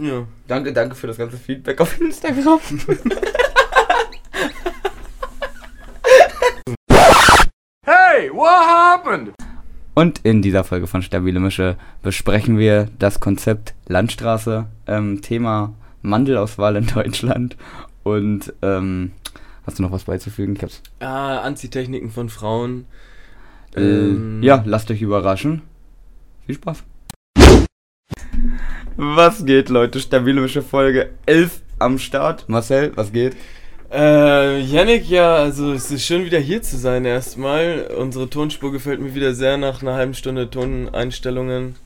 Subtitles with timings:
[0.00, 0.26] Ja.
[0.48, 2.60] Danke, danke für das ganze Feedback auf Instagram.
[7.84, 9.32] Hey, what happened?
[9.94, 16.76] Und in dieser Folge von Stabile Mische besprechen wir das Konzept Landstraße, ähm, Thema Mandelauswahl
[16.76, 17.56] in Deutschland
[18.02, 19.12] und ähm,
[19.66, 20.56] hast du noch was beizufügen?
[20.56, 20.82] Ich hab's.
[21.00, 22.86] Ah, Anzitechniken von Frauen.
[23.74, 25.62] Äh, Ähm, ja, lasst euch überraschen.
[26.46, 26.84] Viel Spaß.
[29.02, 29.98] Was geht, Leute?
[29.98, 32.46] Stabile Mische Folge 11 am Start.
[32.50, 33.34] Marcel, was geht?
[33.90, 37.90] Äh, Yannick, ja, also es ist schön wieder hier zu sein erstmal.
[37.96, 41.76] Unsere Tonspur gefällt mir wieder sehr nach einer halben Stunde Toneinstellungen.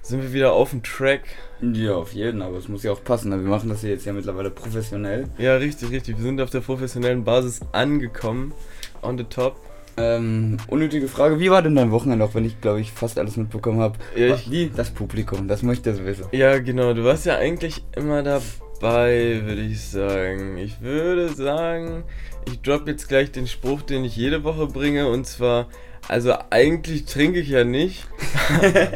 [0.00, 1.24] Sind wir wieder auf dem Track.
[1.60, 3.28] Ja, auf jeden, aber es muss ja auch passen.
[3.28, 3.42] ne?
[3.42, 5.26] Wir machen das hier jetzt ja mittlerweile professionell.
[5.36, 6.16] Ja, richtig, richtig.
[6.16, 8.54] Wir sind auf der professionellen Basis angekommen.
[9.02, 9.56] On the top.
[9.96, 13.36] Ähm, unnötige Frage, wie war denn dein Wochenende, auch wenn ich, glaube ich, fast alles
[13.36, 13.98] mitbekommen habe?
[14.16, 14.36] Ja?
[14.74, 16.26] Das Publikum, das möchte ich wissen.
[16.32, 16.94] Ja, genau.
[16.94, 20.56] Du warst ja eigentlich immer dabei, würde ich sagen.
[20.56, 22.04] Ich würde sagen,
[22.46, 25.08] ich drop jetzt gleich den Spruch, den ich jede Woche bringe.
[25.08, 25.68] Und zwar,
[26.08, 28.06] also eigentlich trinke ich ja nicht.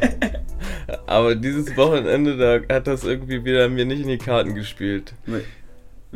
[1.06, 5.12] Aber dieses Wochenende, da hat das irgendwie wieder mir nicht in die Karten gespielt.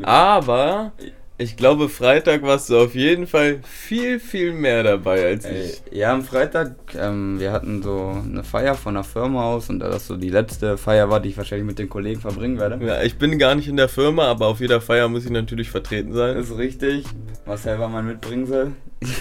[0.02, 0.92] Aber
[1.40, 5.80] ich glaube, Freitag warst du auf jeden Fall viel, viel mehr dabei als ich.
[5.90, 9.88] ja, am Freitag, ähm, wir hatten so eine Feier von der Firma aus und da
[9.88, 12.84] das so die letzte Feier war, die ich wahrscheinlich mit den Kollegen verbringen werde.
[12.84, 15.70] Ja, ich bin gar nicht in der Firma, aber auf jeder Feier muss ich natürlich
[15.70, 16.34] vertreten sein.
[16.36, 17.06] Das ist richtig.
[17.46, 18.72] Marcel war mein Mitbringsel.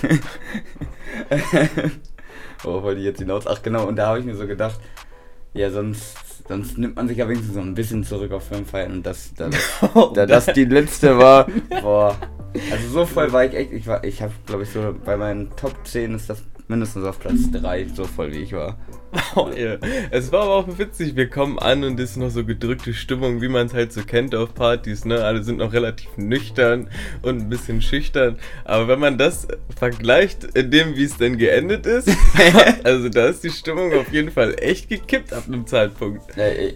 [2.63, 3.47] Worauf wollte ich jetzt hinaus?
[3.47, 4.81] Ach genau, und da habe ich mir so gedacht,
[5.53, 6.17] ja, sonst,
[6.49, 9.55] sonst nimmt man sich ja wenigstens so ein bisschen zurück auf Firmenfeiern und das, das,
[10.15, 11.47] da das die letzte war,
[11.81, 12.17] boah.
[12.71, 15.55] Also so voll war ich echt, ich war, ich habe glaube ich so, bei meinen
[15.55, 18.77] Top 10 ist das mindestens auf Platz 3, so voll wie ich war.
[19.35, 19.77] Oh, ja.
[20.11, 23.41] Es war aber auch witzig, wir kommen an und es ist noch so gedrückte Stimmung,
[23.41, 25.23] wie man es halt so kennt auf Partys, ne?
[25.23, 26.89] Alle sind noch relativ nüchtern
[27.23, 28.37] und ein bisschen schüchtern.
[28.65, 32.09] Aber wenn man das vergleicht in dem, wie es denn geendet ist,
[32.83, 36.23] also da ist die Stimmung auf jeden Fall echt gekippt ab einem Zeitpunkt.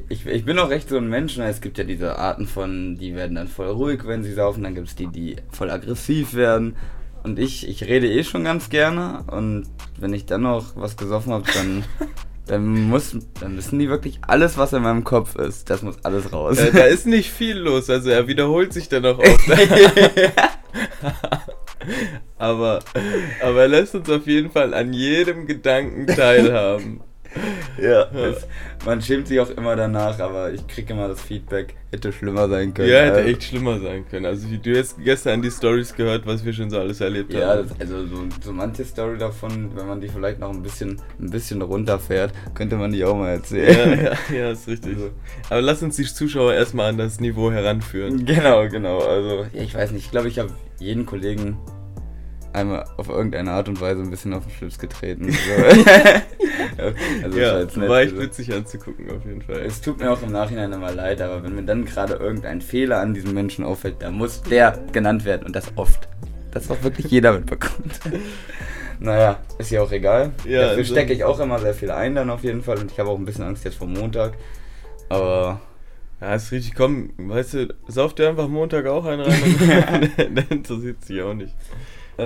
[0.09, 1.47] Ich, ich bin auch recht so ein Mensch, ne?
[1.47, 4.73] es gibt ja diese Arten von, die werden dann voll ruhig, wenn sie saufen, dann
[4.73, 6.75] gibt es die, die voll aggressiv werden.
[7.23, 9.65] Und ich, ich rede eh schon ganz gerne und
[9.97, 11.85] wenn ich dann noch was gesoffen habe, dann,
[12.47, 16.33] dann, muss, dann müssen die wirklich alles, was in meinem Kopf ist, das muss alles
[16.33, 16.57] raus.
[16.57, 19.51] Äh, da ist nicht viel los, also er wiederholt sich dann auch oft.
[22.37, 22.79] aber,
[23.41, 26.99] aber er lässt uns auf jeden Fall an jedem Gedanken teilhaben.
[27.81, 28.47] ja, es,
[28.85, 32.73] man schämt sich auch immer danach, aber ich kriege immer das Feedback, hätte schlimmer sein
[32.73, 32.89] können.
[32.89, 34.25] Ja, hätte Also- echt schlimmer sein können.
[34.25, 37.49] Also wie du hast gestern die Stories gehört, was wir schon so alles erlebt Ja,
[37.49, 37.69] haben.
[37.69, 41.29] das, also so, so manche Story davon, wenn man die vielleicht noch ein bisschen, ein
[41.29, 43.99] bisschen runterfährt, könnte man die auch mal erzählen.
[43.99, 44.95] ja, ja, ja, ist richtig.
[44.95, 45.11] Also-
[45.49, 48.25] Aber lass uns die Zuschauer erstmal an das Niveau heranführen.
[48.25, 48.99] Genau, genau.
[48.99, 51.57] Also, ja, ich weiß nicht, ich glaube, ich habe jeden Kollegen
[52.53, 55.31] einmal auf irgendeine Art und Weise ein bisschen auf den Schlips getreten.
[55.31, 55.63] So.
[57.23, 57.89] also, ja, halt nett.
[57.89, 59.59] war echt Also, witzig anzugucken auf jeden Fall.
[59.65, 62.99] es tut mir auch im Nachhinein immer leid, aber wenn mir dann gerade irgendein Fehler
[62.99, 66.07] an diesem Menschen auffällt, dann muss der genannt werden und das oft.
[66.51, 67.99] Das auch wirklich jeder mitbekommt.
[68.99, 70.31] naja, ist ja auch egal.
[70.45, 72.91] Ja, Dafür also- stecke ich auch immer sehr viel ein dann auf jeden Fall und
[72.91, 74.33] ich habe auch ein bisschen Angst jetzt vor Montag.
[75.09, 75.59] Aber
[76.21, 80.45] Ja, ist richtig, komm, weißt du, sauf dir einfach Montag auch einen rein, dann, dann
[80.49, 81.53] interessiert sich auch nicht.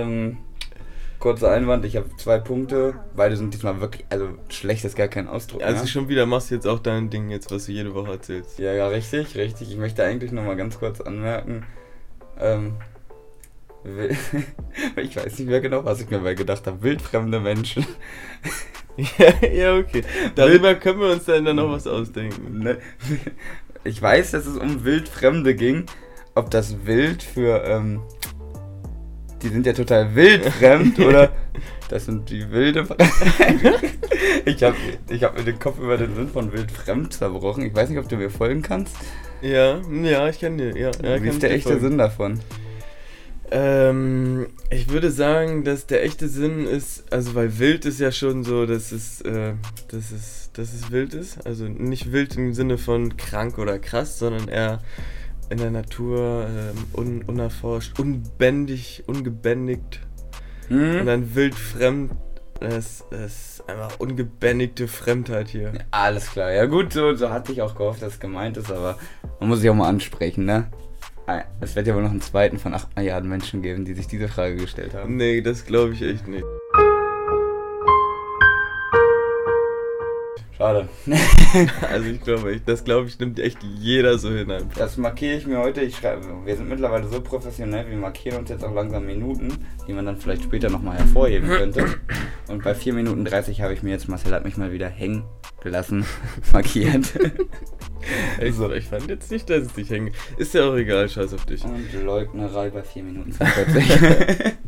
[0.02, 0.36] Ähm,
[1.18, 2.94] kurzer Einwand, ich habe zwei Punkte.
[3.14, 5.62] Beide sind diesmal wirklich, also schlecht ist gar kein Ausdruck.
[5.62, 5.88] Also ne?
[5.88, 8.58] schon wieder machst du jetzt auch dein Ding jetzt, was du jede Woche erzählst.
[8.58, 9.70] Ja, ja, richtig, richtig.
[9.70, 11.64] Ich möchte eigentlich nochmal ganz kurz anmerken.
[12.38, 12.74] Ähm,
[14.96, 16.82] ich weiß nicht mehr genau, was ich mir bei gedacht habe.
[16.82, 17.86] Wildfremde Menschen.
[19.16, 20.02] Ja, ja, okay.
[20.34, 22.58] Darüber können wir uns dann, dann noch was ausdenken.
[22.58, 22.78] Ne?
[23.84, 25.86] Ich weiß, dass es um Wildfremde ging.
[26.34, 28.02] Ob das Wild für, ähm,
[29.42, 31.32] die sind ja total wildfremd oder
[31.88, 32.86] das sind die wilde.
[34.44, 34.76] Ich habe
[35.10, 37.64] ich hab mir den Kopf über den Sinn von wildfremd zerbrochen.
[37.66, 38.96] Ich weiß nicht, ob du mir folgen kannst.
[39.42, 40.90] Ja, ja, ich kann dir, ja.
[41.02, 41.82] ja Wie ist der echte folgen.
[41.82, 42.40] Sinn davon?
[43.50, 48.44] Ähm, ich würde sagen, dass der echte Sinn ist, also weil wild ist ja schon
[48.44, 49.54] so, dass es, äh,
[49.90, 51.46] dass es, dass es wild ist.
[51.46, 54.80] Also nicht wild im Sinne von krank oder krass, sondern eher
[55.50, 60.00] in der Natur ähm, un, unerforscht, unbändig, ungebändigt.
[60.70, 61.06] Und Hm?
[61.06, 62.12] dann wild fremd,
[62.60, 65.72] das ist einfach ungebändigte Fremdheit hier.
[65.90, 66.50] Alles klar.
[66.50, 68.98] Ja gut, so, so hatte ich auch gehofft, dass es gemeint ist, aber
[69.40, 70.66] man muss sich auch mal ansprechen, ne?
[71.60, 74.28] Es wird ja wohl noch einen zweiten von 8 Milliarden Menschen geben, die sich diese
[74.28, 75.16] Frage gestellt haben.
[75.16, 76.44] Nee, das glaube ich echt nicht.
[80.58, 80.88] Schade.
[81.88, 84.76] also ich glaube, ich, das glaube ich nimmt echt jeder so hin einfach.
[84.76, 85.82] Das markiere ich mir heute.
[85.82, 89.56] Ich schreibe, wir sind mittlerweile so professionell, wir markieren uns jetzt auch langsam Minuten,
[89.86, 92.00] die man dann vielleicht später nochmal hervorheben könnte.
[92.48, 95.22] Und bei 4 Minuten 30 habe ich mir jetzt, Marcel hat mich mal wieder hängen
[95.62, 96.04] gelassen,
[96.52, 97.12] markiert.
[98.40, 98.72] ich, so.
[98.72, 100.12] ich fand jetzt nicht, dass es dich hängen.
[100.38, 101.64] Ist ja auch egal, scheiß auf dich.
[101.64, 104.58] Und Leugnerei bei 4 Minuten 42.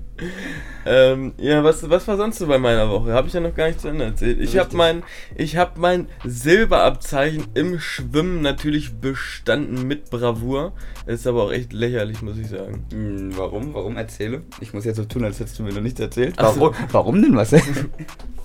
[0.87, 3.13] ähm, ja, was, was war sonst so bei meiner Woche?
[3.13, 4.41] Habe ich ja noch gar nicht zu Ende erzählt.
[4.41, 5.03] Ich habe mein,
[5.39, 10.73] hab mein Silberabzeichen im Schwimmen natürlich bestanden mit Bravour.
[11.07, 12.87] Ist aber auch echt lächerlich, muss ich sagen.
[12.93, 13.75] Hm, warum?
[13.75, 14.43] Warum erzähle?
[14.61, 16.35] Ich muss jetzt so tun, als hättest du mir noch nichts erzählt.
[16.39, 17.53] Warum, warum denn was?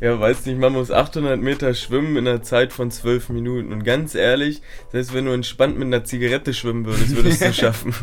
[0.00, 3.72] Ja, weiß nicht, man muss 800 Meter schwimmen in einer Zeit von 12 Minuten.
[3.72, 4.60] Und ganz ehrlich,
[4.92, 7.94] selbst wenn du entspannt mit einer Zigarette schwimmen würdest, würdest du es schaffen.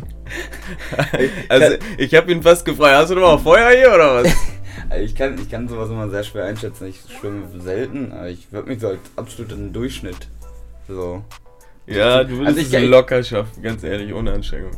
[1.50, 4.33] also, ich habe ihn fast gefragt, hast du noch mal Feuer hier oder was?
[5.01, 6.88] Ich kann, ich kann sowas immer sehr schwer einschätzen.
[6.88, 10.27] Ich schwimme selten, aber ich würde mich so als absoluten Durchschnitt
[10.88, 11.23] so.
[11.88, 14.71] Ja, du würdest also ich, es locker schaffen, ganz ehrlich, ohne Anstrengung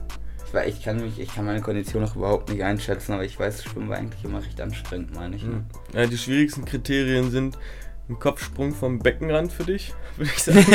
[0.56, 3.64] weil ich kann mich, ich kann meine Kondition noch überhaupt nicht einschätzen, aber ich weiß,
[3.64, 5.44] Schwimmen war eigentlich immer recht anstrengend, meine ich.
[5.44, 5.64] Ne?
[5.94, 7.58] Ja, die schwierigsten Kriterien sind
[8.10, 10.66] ein Kopfsprung vom Beckenrand für dich, würde ich sagen.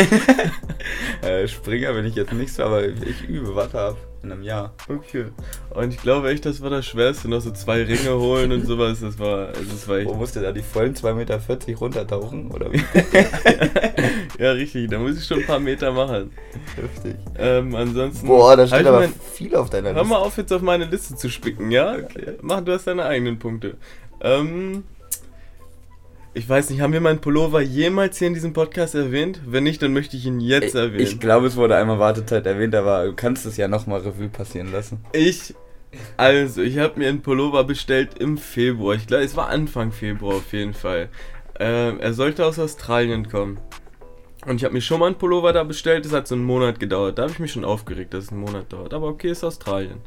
[1.22, 4.74] äh, Springer bin ich jetzt nicht so, aber ich übe, warte ab in einem Jahr.
[4.88, 5.26] Okay.
[5.70, 7.28] Und ich glaube echt, das war das Schwerste.
[7.28, 9.00] Noch so zwei Ringe holen und sowas.
[9.00, 10.08] Das war, also das war echt.
[10.08, 11.40] Wo musste da die vollen 2,40 Meter
[11.78, 12.50] runtertauchen?
[12.50, 12.82] Oder wie?
[14.38, 14.90] ja, richtig.
[14.90, 16.32] Da muss ich schon ein paar Meter machen.
[16.76, 17.16] Heftig.
[17.38, 18.26] Ähm, ansonsten.
[18.26, 20.00] Boah, da steht aber mein, viel auf deiner Liste.
[20.00, 21.94] Hör mal auf, jetzt auf meine Liste zu spicken, ja?
[21.94, 22.34] Okay.
[22.42, 23.76] Mach, du hast deine eigenen Punkte.
[24.20, 24.84] Ähm.
[26.32, 29.40] Ich weiß nicht, haben wir meinen Pullover jemals hier in diesem Podcast erwähnt?
[29.46, 31.02] Wenn nicht, dann möchte ich ihn jetzt erwähnen.
[31.02, 34.70] Ich glaube, es wurde einmal Wartezeit erwähnt, aber du kannst es ja nochmal Revue passieren
[34.70, 35.04] lassen.
[35.12, 35.56] Ich,
[36.16, 38.94] also, ich habe mir einen Pullover bestellt im Februar.
[38.94, 41.08] Ich glaube, es war Anfang Februar auf jeden Fall.
[41.58, 43.58] Ähm, er sollte aus Australien kommen.
[44.46, 46.78] Und ich habe mir schon mal einen Pullover da bestellt, es hat so einen Monat
[46.78, 47.18] gedauert.
[47.18, 48.94] Da habe ich mich schon aufgeregt, dass es einen Monat dauert.
[48.94, 50.00] Aber okay, ist Australien.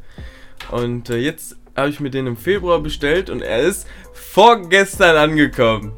[0.72, 5.92] Und äh, jetzt habe ich mir den im Februar bestellt und er ist vorgestern angekommen.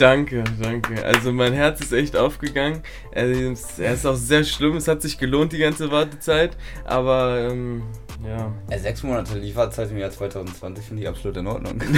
[0.00, 1.04] Danke, danke.
[1.04, 2.82] Also mein Herz ist echt aufgegangen.
[3.10, 4.76] Er ist auch sehr schlimm.
[4.76, 6.56] Es hat sich gelohnt, die ganze Wartezeit.
[6.84, 7.82] Aber ähm,
[8.24, 8.50] ja.
[8.70, 8.78] ja.
[8.78, 11.82] Sechs Monate Lieferzeit im Jahr 2020 finde ich absolut in Ordnung.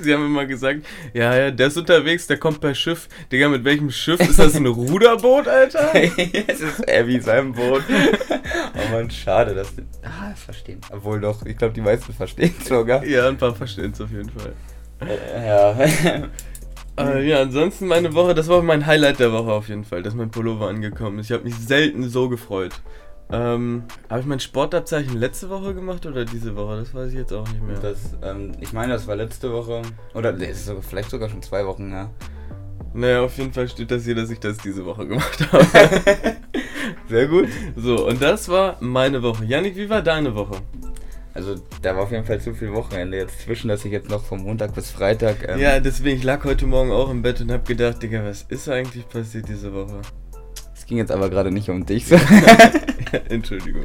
[0.00, 3.08] Sie haben immer gesagt, ja, ja, der ist unterwegs, der kommt per Schiff.
[3.30, 4.18] Digga, mit welchem Schiff?
[4.18, 5.94] Ist das ein Ruderboot, Alter?
[5.94, 7.84] es ist eher wie sein Boot.
[7.88, 9.82] oh man, schade, dass die.
[10.02, 10.80] Ah, verstehen.
[10.90, 13.04] Obwohl doch, ich glaube, die meisten verstehen es sogar.
[13.04, 14.54] Ja, ein paar verstehen es auf jeden Fall.
[15.00, 15.76] Äh, ja.
[16.98, 20.14] äh, ja, ansonsten meine Woche, das war mein Highlight der Woche auf jeden Fall, dass
[20.14, 21.26] mein Pullover angekommen ist.
[21.26, 22.72] Ich habe mich selten so gefreut.
[23.32, 26.78] Ähm, habe ich mein Sportabzeichen letzte Woche gemacht oder diese Woche?
[26.78, 27.78] Das weiß ich jetzt auch nicht mehr.
[27.78, 29.82] Das, ähm, ich meine, das war letzte Woche.
[30.14, 32.10] Oder nee, ist sogar, vielleicht sogar schon zwei Wochen, ja.
[32.92, 35.64] Naja, auf jeden Fall steht das hier, dass ich das diese Woche gemacht habe.
[37.08, 37.48] Sehr gut.
[37.76, 39.44] So, und das war meine Woche.
[39.44, 40.56] Janik, wie war deine Woche?
[41.32, 44.24] Also da war auf jeden Fall zu viel Wochenende jetzt zwischen, dass ich jetzt noch
[44.24, 45.48] vom Montag bis Freitag.
[45.48, 48.42] Ähm ja, deswegen, ich lag heute Morgen auch im Bett und hab gedacht, Digga, was
[48.48, 50.00] ist eigentlich passiert diese Woche?
[50.74, 52.06] Es ging jetzt aber gerade nicht um dich.
[53.28, 53.84] Entschuldigung.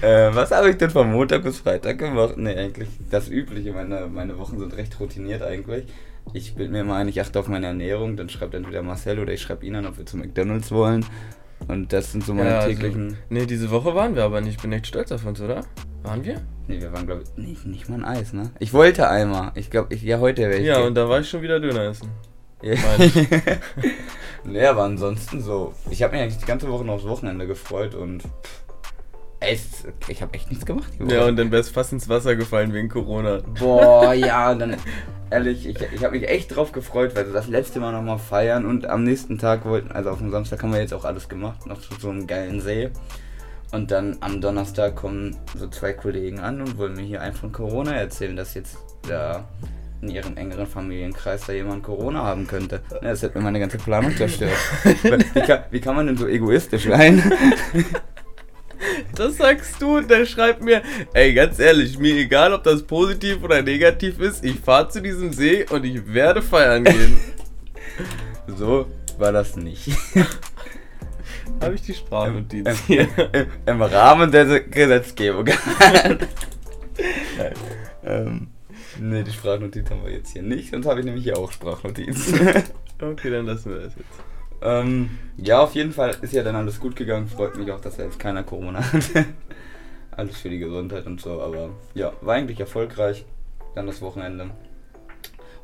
[0.00, 2.36] Äh, was habe ich denn vom Montag bis Freitag gemacht?
[2.36, 3.72] Ne, eigentlich das Übliche.
[3.72, 5.86] Meine, meine Wochen sind recht routiniert eigentlich.
[6.32, 9.32] Ich bilde mir immer ein, ich achte auf meine Ernährung, dann schreibt entweder Marcel oder
[9.32, 11.04] ich schreibe ihn an, ob wir zu McDonalds wollen.
[11.68, 13.04] Und das sind so meine ja, also, täglichen.
[13.04, 14.56] Also, ne, diese Woche waren wir aber nicht.
[14.56, 15.60] Ich bin echt stolz auf uns, oder?
[16.02, 16.40] Waren wir?
[16.66, 18.50] Ne, wir waren, glaube ich, nicht, nicht mal ein Eis, ne?
[18.58, 19.52] Ich wollte einmal.
[19.54, 20.66] Ich glaube, ich, ja, heute wäre ich.
[20.66, 22.08] Ja, und da war ich schon wieder Döner essen.
[22.62, 22.74] Ja.
[24.44, 25.74] nee, aber ansonsten so.
[25.90, 28.22] Ich habe mich eigentlich die ganze Woche noch aufs Wochenende gefreut und.
[29.40, 29.68] Echt,
[30.08, 30.90] ich habe echt nichts gemacht.
[31.06, 33.42] Ja, und dann wär's fast ins Wasser gefallen wegen Corona.
[33.58, 34.76] Boah, ja, dann
[35.30, 38.64] ehrlich, ich, ich habe mich echt drauf gefreut, weil wir das letzte Mal nochmal feiern
[38.64, 41.66] und am nächsten Tag wollten, also auf dem Samstag haben wir jetzt auch alles gemacht,
[41.66, 42.90] noch zu so einem geilen See.
[43.74, 47.50] Und dann am Donnerstag kommen so zwei Kollegen an und wollen mir hier einen von
[47.50, 48.76] Corona erzählen, dass jetzt
[49.08, 49.48] da
[50.00, 52.82] in ihrem engeren Familienkreis da jemand Corona haben könnte.
[53.02, 54.52] Das hätte mir meine ganze Planung zerstört.
[54.84, 57.32] wie, kann, wie kann man denn so egoistisch sein?
[59.14, 60.82] Das sagst du und der schreibt mir,
[61.14, 65.32] ey, ganz ehrlich, mir egal, ob das positiv oder negativ ist, ich fahre zu diesem
[65.32, 67.16] See und ich werde feiern gehen.
[68.58, 69.88] so war das nicht.
[71.60, 73.08] Habe ich die Sprachnotiz Im, hier.
[73.32, 75.46] Im, Im, Rahmen der Gesetzgebung.
[78.04, 78.48] ähm,
[79.00, 82.32] ne, die Sprachnotiz haben wir jetzt hier nicht, sonst habe ich nämlich hier auch Sprachnotiz.
[83.00, 84.34] okay, dann lassen wir das jetzt.
[84.62, 87.28] Ähm, ja, auf jeden Fall ist ja dann alles gut gegangen.
[87.28, 89.04] Freut mich auch, dass er jetzt keiner Corona hat.
[90.10, 91.40] alles für die Gesundheit und so.
[91.40, 93.26] Aber ja, war eigentlich erfolgreich.
[93.74, 94.50] Dann das Wochenende.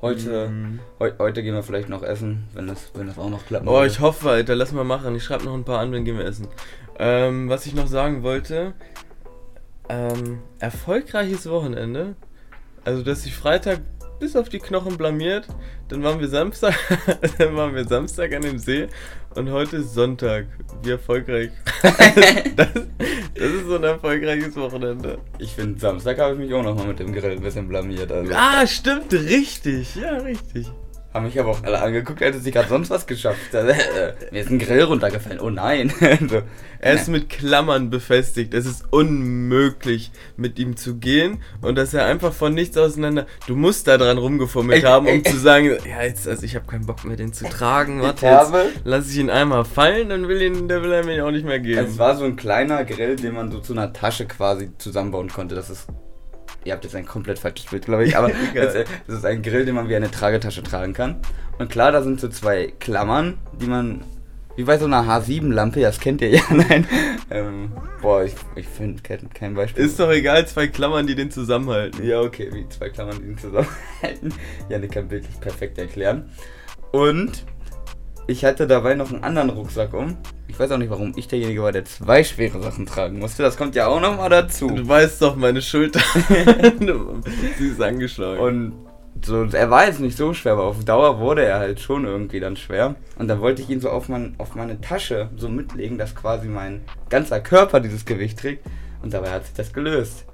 [0.02, 0.80] Heute, mm.
[0.99, 3.66] heu, heute gehen wir vielleicht noch essen, wenn das, wenn das auch noch klappt.
[3.66, 5.14] Oh, ich hoffe, Alter, lass mal machen.
[5.14, 6.49] Ich schreibe noch ein paar an, dann gehen wir essen.
[6.99, 8.73] Ähm, was ich noch sagen wollte,
[9.90, 12.14] ähm, erfolgreiches Wochenende.
[12.85, 13.80] Also, dass ich Freitag
[14.20, 15.48] bis auf die Knochen blamiert.
[15.88, 16.74] Dann waren wir Samstag,
[17.38, 18.86] dann waren wir Samstag an dem See
[19.34, 20.46] und heute ist Sonntag.
[20.82, 21.50] Wie erfolgreich.
[21.82, 22.68] das,
[23.34, 25.18] das ist so ein erfolgreiches Wochenende.
[25.38, 28.12] Ich finde, Samstag habe ich mich auch nochmal mit dem Grill ein bisschen blamiert.
[28.12, 28.32] Also.
[28.34, 29.96] Ah, stimmt, richtig.
[29.96, 30.70] Ja, richtig.
[31.12, 33.40] Haben mich aber auch alle angeguckt, als ich gerade sonst was geschafft.
[33.61, 35.40] Äh, mir ist ein Grill runtergefallen.
[35.40, 35.93] Oh nein.
[36.29, 36.43] so.
[36.79, 38.55] Er ist mit Klammern befestigt.
[38.55, 41.43] Es ist unmöglich, mit ihm zu gehen.
[41.61, 43.26] Und dass er einfach von nichts auseinander.
[43.47, 46.87] Du musst da dran rumgefummelt haben, um zu sagen, ja, jetzt, also ich habe keinen
[46.87, 48.00] Bock mehr, den zu tragen.
[48.00, 48.52] Warte, jetzt
[48.85, 51.61] lass ich ihn einmal fallen, dann will ihn, der will er mir auch nicht mehr
[51.61, 51.87] geben.
[51.87, 55.55] Es war so ein kleiner Grill, den man so zu einer Tasche quasi zusammenbauen konnte.
[55.55, 55.87] Das ist
[56.64, 58.75] Ihr habt jetzt ein komplett falsches Bild, glaube ich, aber das,
[59.07, 61.17] das ist ein Grill, den man wie eine Tragetasche tragen kann.
[61.59, 64.02] Und klar, da sind so zwei Klammern, die man
[64.57, 66.87] wie bei so einer H7-Lampe, das kennt ihr ja, nein.
[67.31, 69.85] Ähm, boah, ich, ich finde kein, kein Beispiel.
[69.85, 72.05] Ist doch egal, zwei Klammern, die den zusammenhalten.
[72.05, 74.35] Ja, okay, wie zwei Klammern, die den zusammenhalten.
[74.69, 76.31] Janik kann bildlich perfekt erklären.
[76.93, 77.45] Und
[78.26, 80.16] ich hatte dabei noch einen anderen Rucksack um.
[80.48, 83.42] Ich weiß auch nicht, warum ich derjenige war, der zwei schwere Sachen tragen musste.
[83.42, 84.68] Das kommt ja auch nochmal dazu.
[84.68, 86.00] Du weißt doch, meine Schulter.
[87.58, 88.40] Sie ist angeschlagen.
[88.40, 88.72] Und
[89.24, 92.40] so, er war jetzt nicht so schwer, aber auf Dauer wurde er halt schon irgendwie
[92.40, 92.94] dann schwer.
[93.18, 96.48] Und dann wollte ich ihn so auf, mein, auf meine Tasche so mitlegen, dass quasi
[96.48, 98.64] mein ganzer Körper dieses Gewicht trägt.
[99.02, 100.24] Und dabei hat sich das gelöst.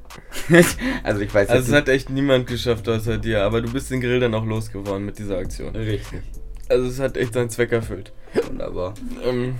[1.02, 4.00] also ich weiß Also es hat echt niemand geschafft außer dir, aber du bist den
[4.00, 5.74] Grill dann auch losgeworden mit dieser Aktion.
[5.74, 6.22] Richtig.
[6.68, 8.12] Also es hat echt seinen Zweck erfüllt.
[8.48, 8.94] Wunderbar.
[9.24, 9.54] Ähm,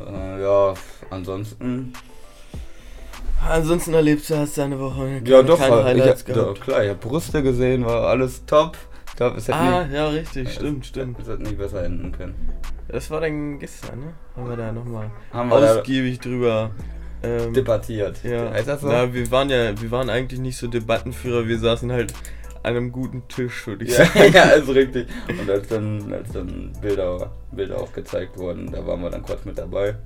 [0.00, 0.74] äh, ja,
[1.10, 1.92] ansonsten.
[3.48, 6.58] Ansonsten erlebst du, hast du eine Woche keine, ja, doch, keine Highlights ich, gehabt.
[6.58, 8.76] Ja, klar, ich habe Brüste gesehen, war alles top.
[9.08, 11.18] Ich glaube, es hätte Ah, nie, ja, richtig, es, stimmt, stimmt.
[11.20, 12.34] Es hätte nicht besser enden können.
[12.88, 14.14] Das war dann gestern, ne?
[14.36, 16.70] Haben wir da nochmal ausgiebig drüber
[17.22, 18.22] ähm, debattiert.
[18.22, 18.50] Ja.
[18.50, 18.88] Heißt das so?
[18.88, 22.14] Na, wir waren ja, wir waren eigentlich nicht so Debattenführer, wir saßen halt
[22.62, 24.32] an einem guten Tisch, würde ich ja, sagen.
[24.32, 25.08] ja, ist richtig.
[25.28, 29.44] Und als dann, als dann Bilder, Bilder auch gezeigt wurden, da waren wir dann kurz
[29.44, 29.96] mit dabei.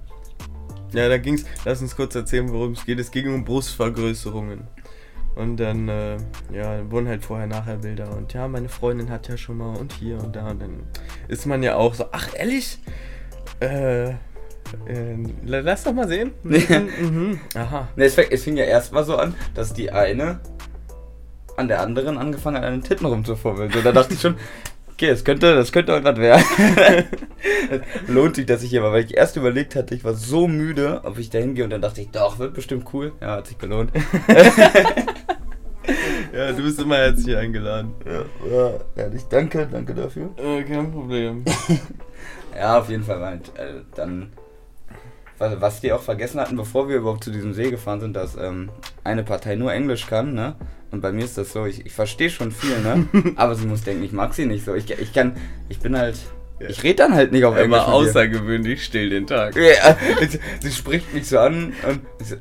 [0.92, 2.98] Ja, da ging's, lass uns kurz erzählen, worum es geht.
[2.98, 4.66] Es ging um Brustvergrößerungen.
[5.34, 6.16] Und dann, äh,
[6.50, 8.16] ja, wurden halt vorher, nachher Bilder.
[8.16, 10.48] Und ja, meine Freundin hat ja schon mal und hier und da.
[10.48, 10.84] Und dann
[11.28, 12.78] ist man ja auch so, ach, ehrlich?
[13.60, 14.14] Äh, äh,
[15.44, 16.32] lass doch mal sehen.
[16.42, 17.38] mhm.
[17.54, 17.88] Aha.
[17.96, 20.40] Ne, es, es fing ja erstmal so an, dass die eine
[21.56, 23.70] an der anderen angefangen an den Titten rumzufummeln.
[23.72, 24.36] So, da dachte ich schon,
[24.96, 27.04] okay, das könnte, das könnte irgendwas werden.
[28.08, 31.02] Lohnt sich, dass ich hier war, weil ich erst überlegt hatte, ich war so müde,
[31.04, 33.12] ob ich da hingehe und dann dachte ich, doch, wird bestimmt cool.
[33.20, 33.90] Ja, hat sich gelohnt.
[36.32, 37.92] ja, du bist immer herzlich eingeladen.
[38.04, 40.30] Ja, ja ehrlich, danke, danke dafür.
[40.36, 41.44] Äh, kein Problem.
[42.56, 44.30] ja, auf jeden Fall, halt, äh, dann
[45.38, 48.36] was, was die auch vergessen hatten, bevor wir überhaupt zu diesem See gefahren sind, dass
[48.36, 48.70] ähm,
[49.04, 50.56] eine Partei nur Englisch kann, ne?
[50.90, 53.06] Und bei mir ist das so, ich, ich verstehe schon viel, ne?
[53.36, 54.74] Aber sie muss denken, ich mag sie nicht so.
[54.74, 55.36] Ich, ich kann,
[55.68, 56.16] ich bin halt.
[56.58, 57.82] Ich rede dann halt nicht auf Englisch.
[57.82, 59.54] Immer außergewöhnlich still den Tag.
[59.56, 59.96] Ja,
[60.60, 62.36] sie, spricht mich so an und so,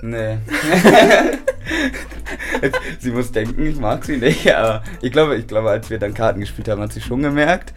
[0.00, 0.38] nee.
[2.98, 6.14] sie muss denken, ich mag sie nicht, aber ich glaube, ich glaube, als wir dann
[6.14, 7.74] Karten gespielt haben, hat sie schon gemerkt,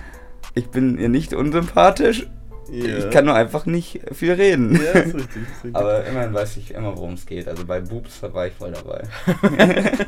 [0.55, 2.25] ich bin ihr nicht unsympathisch
[2.71, 2.97] ja.
[2.97, 4.75] Ich kann nur einfach nicht viel reden.
[4.75, 5.75] Ja, ist richtig, ist richtig.
[5.75, 7.47] Aber immerhin weiß ich immer, worum es geht.
[7.47, 9.03] Also bei Boobs war ich voll dabei.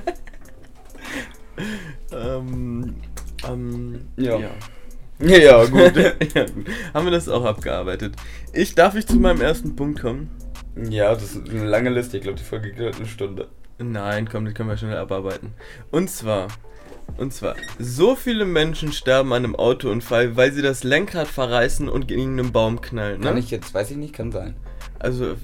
[2.11, 2.95] ähm,
[3.47, 4.37] ähm, ja.
[4.37, 4.49] ja.
[5.19, 5.95] Ja, gut.
[6.35, 6.65] ja, gut.
[6.93, 8.15] Haben wir das auch abgearbeitet.
[8.53, 10.29] Ich darf ich zu meinem ersten Punkt kommen?
[10.89, 12.17] Ja, das ist eine lange Liste.
[12.17, 13.49] Ich glaube, die Folge geht eine Stunde.
[13.77, 15.53] Nein, komm, das können wir schnell abarbeiten.
[15.91, 16.47] Und zwar
[17.17, 22.07] und zwar, so viele Menschen sterben an einem Autounfall, weil sie das Lenkrad verreißen und
[22.07, 23.19] gegen einen Baum knallen.
[23.19, 23.27] Ne?
[23.27, 24.55] Kann ich jetzt, weiß ich nicht, kann sein.
[24.99, 25.35] Also,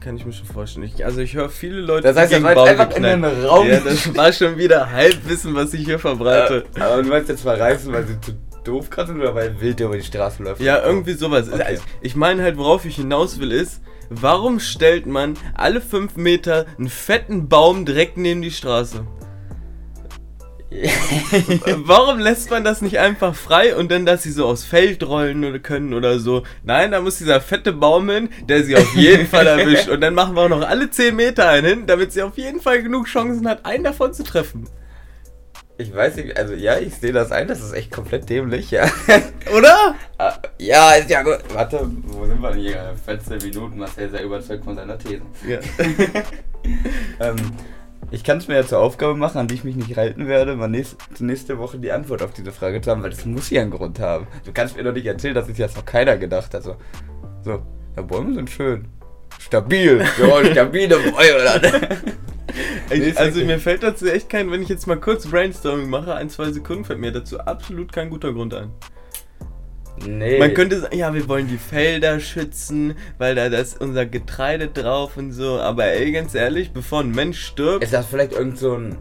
[0.00, 0.86] kann ich mir schon vorstellen.
[0.86, 3.66] Ich, also, ich höre viele Leute, das heißt, die gegen Baum einfach in den Raum.
[3.66, 6.64] Ja, das war schon wieder Halbwissen, was ich hier verbreite.
[6.76, 8.32] Ja, aber du meinst jetzt verreißen, weil sie zu
[8.64, 10.60] doof gerade sind oder weil wild über die Straße läuft?
[10.60, 11.48] Ja, irgendwie sowas.
[11.50, 11.62] Okay.
[11.62, 13.80] Also, ich meine halt, worauf ich hinaus will, ist,
[14.10, 19.06] warum stellt man alle fünf Meter einen fetten Baum direkt neben die Straße?
[21.76, 25.62] Warum lässt man das nicht einfach frei und dann, dass sie so aufs Feld rollen
[25.62, 26.42] können oder so?
[26.64, 29.88] Nein, da muss dieser fette Baum hin, der sie auf jeden Fall erwischt.
[29.92, 32.60] Und dann machen wir auch noch alle 10 Meter einen hin, damit sie auf jeden
[32.60, 34.68] Fall genug Chancen hat, einen davon zu treffen.
[35.78, 38.84] Ich weiß nicht, also ja, ich sehe das ein, das ist echt komplett dämlich, ja.
[39.56, 39.94] Oder?
[40.18, 41.38] Ah, ja, ist ja gut.
[41.52, 42.94] Warte, wo sind wir denn hier?
[43.04, 45.22] 14 Minuten, Marcel sehr überzeugt von seiner These.
[45.48, 45.58] Ja.
[47.20, 47.36] ähm,
[48.12, 50.54] ich kann es mir ja zur Aufgabe machen, an die ich mich nicht halten werde,
[50.54, 53.62] mal nächst, nächste Woche die Antwort auf diese Frage zu haben, weil das muss ja
[53.62, 54.26] einen Grund haben.
[54.44, 56.62] Du kannst mir doch nicht erzählen, dass sich jetzt noch keiner gedacht hat.
[56.62, 56.76] So,
[57.42, 57.62] so
[57.96, 58.86] ja, Bäume sind schön.
[59.38, 60.04] Stabil.
[60.20, 61.60] Ja, stabile Bäume.
[62.90, 66.28] Ich, also mir fällt dazu echt kein, wenn ich jetzt mal kurz Brainstorming mache, ein,
[66.28, 68.70] zwei Sekunden fällt mir dazu absolut kein guter Grund ein.
[70.06, 70.38] Nee.
[70.38, 75.16] Man könnte sagen, ja, wir wollen die Felder schützen, weil da das unser Getreide drauf
[75.16, 75.60] und so.
[75.60, 77.84] Aber ey, ganz ehrlich, bevor ein Mensch stirbt.
[77.84, 78.96] Ist das vielleicht irgend so ein.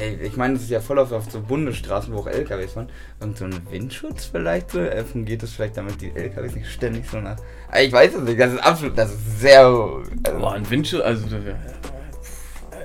[0.00, 2.90] Ey, ich meine, das ist ja voll auf, auf so Bundesstraßen, wo auch LKWs fahren.
[3.18, 4.80] Irgend so ein Windschutz vielleicht so?
[4.80, 7.36] Äh, fungiert das vielleicht damit die LKWs nicht ständig so nach.
[7.80, 9.60] Ich weiß es nicht, das ist absolut, das ist sehr.
[9.60, 10.02] Also,
[10.38, 11.26] Boah, ein Windschutz, also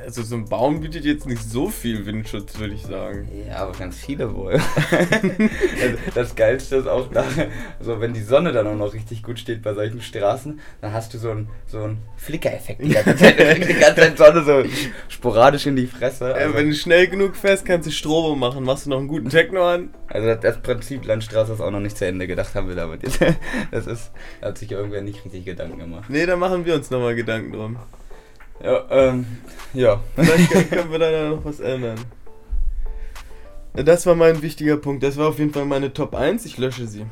[0.03, 3.27] also so ein Baum bietet jetzt nicht so viel Windschutz, würde ich sagen.
[3.47, 4.53] Ja, aber ganz viele wohl.
[4.53, 7.23] also das Geilste ist auch, da,
[7.79, 11.13] also wenn die Sonne dann auch noch richtig gut steht bei solchen Straßen, dann hast
[11.13, 12.81] du so einen so einen Flickereffekt.
[12.83, 13.39] Die ganze Zeit,
[13.69, 14.63] die ganze Zeit Sonne so
[15.07, 16.33] sporadisch in die Fresse.
[16.33, 18.63] Also, wenn du schnell genug fährst, kannst du Strobo machen.
[18.63, 19.89] Machst du noch einen guten Techno an?
[20.07, 23.03] Also das, das Prinzip Landstraße ist auch noch nicht zu Ende gedacht, haben wir damit
[23.03, 23.19] jetzt.
[23.71, 26.09] Das ist, da hat sich irgendwer nicht richtig Gedanken gemacht.
[26.09, 27.77] Nee, da machen wir uns nochmal Gedanken drum.
[28.63, 29.25] Ja, ähm,
[29.73, 29.99] ja.
[30.15, 31.99] Vielleicht können wir da noch was ändern.
[33.73, 35.03] Das war mein wichtiger Punkt.
[35.03, 36.45] Das war auf jeden Fall meine Top 1.
[36.45, 37.05] Ich lösche sie.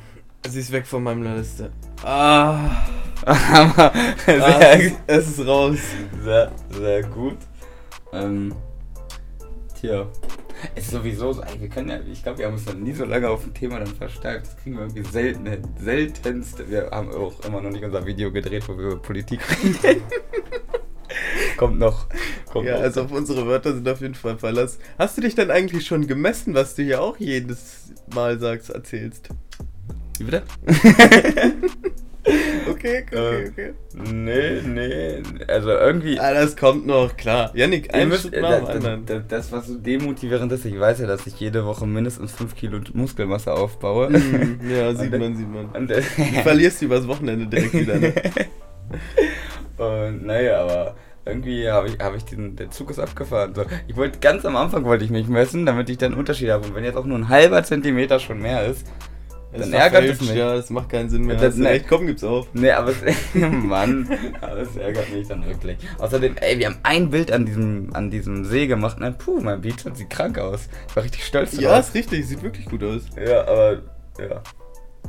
[0.47, 1.71] Sie ist weg von meiner Liste.
[2.03, 2.83] Ah.
[3.25, 3.91] Aber
[4.25, 5.77] sehr, ah, es, ist raus.
[6.23, 7.37] Sehr, sehr gut.
[8.13, 8.53] Ähm,
[9.79, 10.07] tja.
[10.75, 13.05] Es ist sowieso so, wir können ja, ich glaube, wir haben uns dann nie so
[13.05, 14.47] lange auf ein Thema dann verstärkt.
[14.47, 15.61] Das kriegen wir irgendwie selten hin.
[15.79, 16.69] Seltenst.
[16.69, 20.01] Wir haben auch immer noch nicht unser Video gedreht, wo wir über Politik reden.
[21.59, 22.07] kommt noch.
[22.51, 22.83] Kommt ja, noch.
[22.83, 24.79] also auf unsere Wörter sind auf jeden Fall Verlass.
[24.97, 29.27] Hast du dich dann eigentlich schon gemessen, was du hier auch jedes Mal sagst, erzählst?
[30.17, 30.43] Wie bitte?
[32.71, 33.73] okay, okay, okay.
[33.93, 35.21] Nee, nee.
[35.49, 36.17] Also irgendwie.
[36.17, 37.51] Ah, das kommt noch, klar.
[37.53, 40.79] Yannick, ein müsst, Schritt äh, nach dem das, das, das, was so demotivierend ist, ich
[40.79, 44.09] weiß ja, dass ich jede Woche mindestens 5 Kilo Muskelmasse aufbaue.
[44.11, 45.65] Mm, ja, sieht man, sieht man.
[45.73, 46.03] Und, Du
[46.41, 48.13] verlierst die übers Wochenende direkt wieder, ne?
[49.77, 50.95] Und naja, aber
[51.29, 53.53] irgendwie habe ich, hab ich den, der Zug ist abgefahren.
[53.55, 56.49] So, ich wollte ganz am Anfang wollte ich mich messen, damit ich dann einen Unterschied
[56.49, 56.67] habe.
[56.67, 58.85] Und wenn jetzt auch nur ein halber Zentimeter schon mehr ist,
[59.51, 60.35] dann ärgert es mich.
[60.35, 61.35] Ja, das macht keinen Sinn mehr.
[61.35, 61.69] Das- ne.
[61.69, 62.47] recht, komm, gib's auf.
[62.53, 63.01] Nee, aber es,
[63.33, 64.07] Mann,
[64.41, 65.77] aber es ärgert mich dann wirklich.
[65.97, 68.99] Außerdem, ey, wir haben ein Bild an diesem, an diesem See gemacht.
[68.99, 69.11] Ne?
[69.17, 70.69] Puh, mein Bizeps sieht krank aus.
[70.87, 71.87] Ich war richtig stolz Ja, drauf.
[71.87, 73.01] ist richtig, sieht wirklich gut aus.
[73.17, 73.79] Ja, aber,
[74.19, 74.41] ja.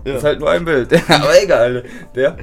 [0.06, 0.16] Ja.
[0.16, 0.90] Ist halt nur ein Bild.
[1.10, 1.84] aber egal.
[2.14, 2.38] Der,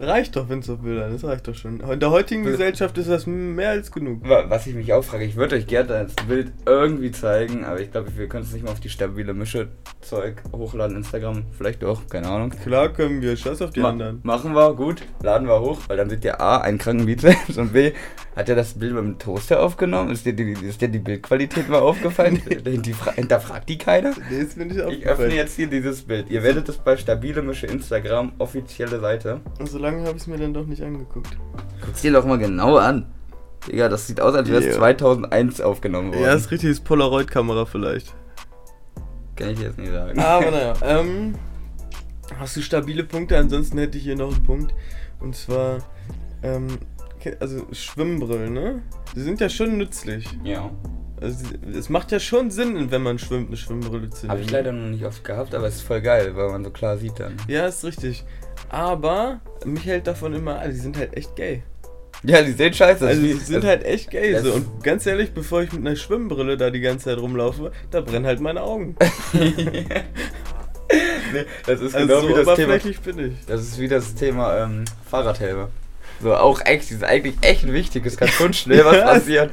[0.00, 1.78] Reicht doch, wenn's auf Bildern das reicht doch schon.
[1.80, 4.28] In der heutigen Gesellschaft ist das mehr als genug.
[4.28, 7.80] Wa- Was ich mich auch frage, ich würde euch gerne das Bild irgendwie zeigen, aber
[7.80, 9.68] ich glaube, wir können es nicht mal auf die stabile Mische
[10.00, 12.50] Zeug hochladen, Instagram, vielleicht auch, keine Ahnung.
[12.50, 14.20] Klar können wir, scheiß auf die Ma anderen.
[14.24, 17.72] Machen wir, gut, laden wir hoch, weil dann seht ihr A, einen kranken Bizeps und
[17.72, 17.92] B,
[18.36, 20.10] hat er das Bild mit dem Toaster aufgenommen?
[20.10, 22.36] Ist dir die, ist dir die Bildqualität mal aufgefallen?
[22.48, 24.12] Hinterfra- Hinterfragt die keiner?
[24.30, 25.18] Nee, ist mir nicht Ich aufgefallen.
[25.20, 26.28] öffne jetzt hier dieses Bild.
[26.30, 29.40] Ihr werdet es bei stabile Mische Instagram, offizielle Seite.
[29.58, 31.36] Und so lange habe ich es mir dann doch nicht angeguckt.
[31.84, 33.06] Guck's dir doch mal genau an.
[33.68, 34.72] Digga, das sieht aus, als wäre es Ja.
[34.74, 36.22] 2001 aufgenommen worden.
[36.22, 38.14] Ja, ist richtig, ist Polaroid-Kamera vielleicht.
[39.36, 40.18] Kann ich jetzt nicht sagen.
[40.18, 41.34] Aber naja, ähm,
[42.38, 43.38] hast du stabile Punkte?
[43.38, 44.74] Ansonsten hätte ich hier noch einen Punkt.
[45.20, 45.78] Und zwar,
[46.42, 46.66] ähm,
[47.40, 48.82] also Schwimmbrillen, ne?
[49.14, 50.26] Die sind ja schon nützlich.
[50.44, 50.70] Ja.
[51.20, 54.30] Also es macht ja schon Sinn, wenn man schwimmt, eine Schwimmbrille zu nehmen.
[54.30, 56.70] Habe ich leider noch nicht oft gehabt, aber es ist voll geil, weil man so
[56.70, 57.36] klar sieht dann.
[57.48, 58.24] Ja, ist richtig.
[58.68, 61.62] Aber mich hält davon immer, ah, die sind halt echt gay.
[62.24, 64.38] Ja, die sehen scheiße Also die sind halt echt gay.
[64.40, 64.54] So.
[64.54, 68.26] Und ganz ehrlich, bevor ich mit einer Schwimmbrille da die ganze Zeit rumlaufe, da brennen
[68.26, 68.96] halt meine Augen.
[69.32, 69.86] nee,
[71.66, 72.68] das ist Also genau so wie das Thema.
[72.68, 73.46] oberflächlich bin ich.
[73.46, 75.68] Das ist wie das Thema ähm, Fahrradhelme.
[76.20, 78.06] So, auch echt, das ist eigentlich echt wichtig.
[78.06, 79.50] Es kann schon schnell was passieren.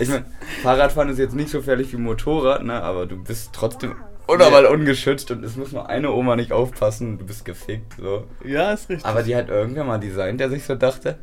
[0.00, 0.24] Ich meine,
[0.62, 2.82] Fahrradfahren ist jetzt nicht so gefährlich wie Motorrad, ne?
[2.82, 7.26] Aber du bist trotzdem unnormal ungeschützt und es muss nur eine Oma nicht aufpassen, du
[7.26, 7.94] bist gefickt.
[8.00, 8.24] So.
[8.44, 9.06] Ja, ist richtig.
[9.06, 11.18] Aber die hat irgendwer mal designt, der sich so dachte,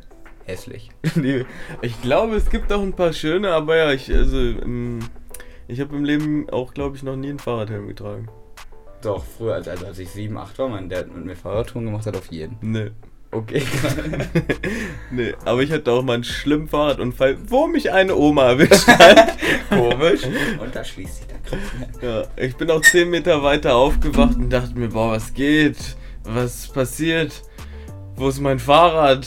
[0.46, 0.90] hässlich.
[1.16, 1.44] Die,
[1.82, 5.00] Ich glaube, es gibt auch ein paar schöne, aber ja, ich, also, ähm,
[5.66, 8.28] ich habe im Leben auch, glaube ich, noch nie einen Fahrradhelm getragen.
[9.02, 12.06] doch, früher, als, also als ich 7, 8 war, mein Dad mit mir Fahrradtouren gemacht
[12.06, 12.56] hat, auf jeden.
[12.60, 12.90] Nee.
[13.34, 13.62] Okay.
[15.10, 19.36] nee, aber ich hatte auch mal einen schlimmen Fahrradunfall, wo mich eine Oma erwischt hat.
[19.68, 20.22] Komisch.
[20.60, 21.60] Und da schließt sich der Kreis.
[22.00, 25.96] ja, ich bin auch 10 Meter weiter aufgewacht und dachte mir, boah, was geht?
[26.22, 27.42] Was passiert?
[28.14, 29.26] Wo ist mein Fahrrad?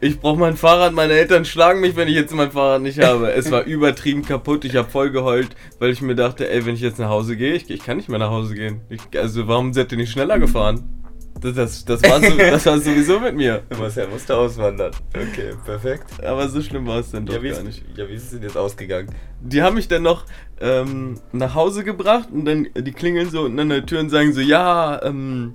[0.00, 3.32] Ich brauche mein Fahrrad, meine Eltern schlagen mich, wenn ich jetzt mein Fahrrad nicht habe.
[3.32, 6.82] Es war übertrieben kaputt, ich habe voll geheult, weil ich mir dachte, ey, wenn ich
[6.82, 8.82] jetzt nach Hause gehe, ich, ich kann nicht mehr nach Hause gehen.
[8.90, 11.05] Ich, also warum seid ihr nicht schneller gefahren?
[11.40, 13.62] Das, das, das, war so, das war sowieso mit mir.
[13.68, 14.92] Du musst ja musste auswandern.
[15.14, 16.04] Okay, perfekt.
[16.24, 17.84] Aber so schlimm war es dann doch Ja gar nicht.
[17.94, 19.14] ja, wie ist es denn jetzt ausgegangen?
[19.40, 20.24] Die haben mich dann noch
[20.60, 24.32] ähm, nach Hause gebracht und dann die klingeln so unten an der Tür und sagen
[24.32, 25.54] so, ja, ähm,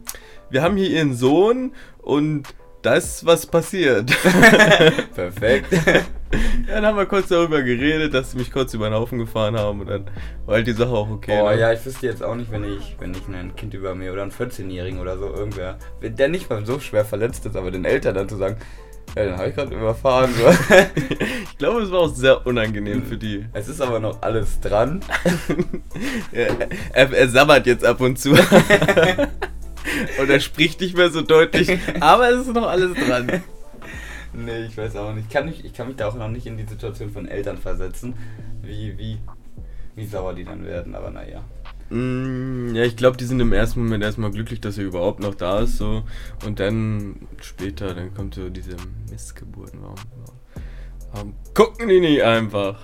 [0.50, 2.44] wir haben hier ihren Sohn und
[2.82, 4.12] da ist was passiert.
[5.16, 5.72] Perfekt.
[5.72, 9.58] Ja, dann haben wir kurz darüber geredet, dass sie mich kurz über den Haufen gefahren
[9.58, 10.06] haben und dann
[10.46, 11.40] war halt die Sache auch okay.
[11.42, 11.60] oh ne?
[11.60, 14.24] ja, ich wüsste jetzt auch nicht, wenn ich, wenn ich ein Kind über mir oder
[14.24, 18.16] einen 14-Jährigen oder so irgendwer, der nicht mal so schwer verletzt ist, aber den Eltern
[18.16, 18.58] dann zu sagen,
[19.16, 20.32] ja, den habe ich gerade überfahren.
[21.52, 23.46] Ich glaube, es war auch sehr unangenehm für die.
[23.54, 25.02] es ist aber noch alles dran.
[26.32, 26.48] er,
[26.92, 28.34] er, er sabbert jetzt ab und zu.
[30.20, 33.44] Und er spricht nicht mehr so deutlich, aber es ist noch alles dran.
[34.34, 35.30] Nee, ich weiß auch nicht.
[35.30, 38.14] Kann ich, ich kann mich da auch noch nicht in die Situation von Eltern versetzen,
[38.62, 39.18] wie, wie,
[39.96, 41.44] wie sauer die dann werden, aber naja.
[41.90, 45.36] Mm, ja, ich glaube, die sind im ersten Moment erstmal glücklich, dass er überhaupt noch
[45.36, 45.78] da ist.
[45.78, 46.04] So.
[46.46, 48.78] Und dann später, dann kommt so diese
[49.10, 49.82] Missgeburten.
[49.82, 50.40] Warum, warum,
[51.12, 52.80] warum gucken die nicht einfach?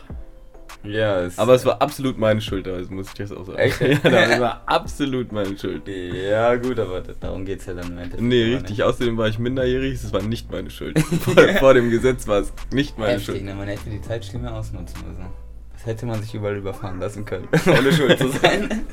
[0.88, 3.58] Ja, es, Aber es war absolut meine Schuld, das muss ich jetzt auch sagen.
[3.58, 3.82] Echt?
[3.82, 5.84] ja, das war absolut meine Schuld.
[5.88, 8.22] Ja, gut, aber darum geht es ja dann im Endeffekt.
[8.22, 8.84] Nee, richtig.
[8.84, 10.98] Außerdem war ich minderjährig, es war nicht meine Schuld.
[11.22, 13.44] Vor, vor dem Gesetz war es nicht meine Heftig, Schuld.
[13.46, 13.54] ne?
[13.56, 15.26] Man hätte die Zeit schlimmer ausnutzen müssen.
[15.74, 18.84] Das hätte man sich überall überfahren lassen können, ohne schuld zu sein.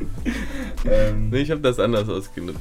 [0.84, 2.60] ähm, Nee, ich habe das anders ausgenutzt.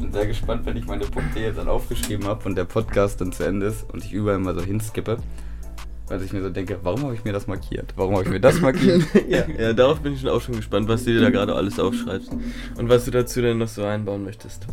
[0.00, 3.32] bin sehr gespannt, wenn ich meine Punkte jetzt dann aufgeschrieben habe und der Podcast dann
[3.32, 5.18] zu Ende ist und ich überall mal so hinskippe.
[6.08, 7.94] Weil ich mir so denke, warum habe ich mir das markiert?
[7.96, 9.02] Warum habe ich mir das markiert?
[9.28, 11.80] ja, ja, darauf bin ich schon auch schon gespannt, was du dir da gerade alles
[11.80, 12.30] aufschreibst.
[12.76, 14.66] Und was du dazu denn noch so einbauen möchtest.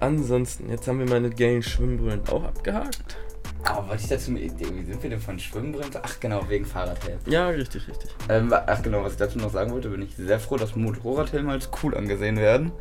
[0.00, 3.16] Ansonsten, jetzt haben wir meine gelben Schwimmbrillen auch abgehakt.
[3.64, 4.34] Aber was ich dazu.
[4.34, 5.90] Wie sind wir denn von Schwimmbrillen?
[6.02, 7.18] Ach genau, wegen Fahrradhelm.
[7.26, 8.10] Ja, richtig, richtig.
[8.28, 11.52] Ähm, ach genau, was ich dazu noch sagen wollte, bin ich sehr froh, dass Motorradhelme
[11.52, 12.72] als cool angesehen werden.